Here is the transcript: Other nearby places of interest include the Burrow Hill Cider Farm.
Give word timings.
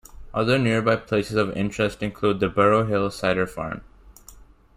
Other 0.33 0.57
nearby 0.57 0.95
places 0.95 1.35
of 1.37 1.55
interest 1.55 2.01
include 2.01 2.39
the 2.39 2.49
Burrow 2.49 2.85
Hill 2.87 3.11
Cider 3.11 3.45
Farm. 3.45 3.81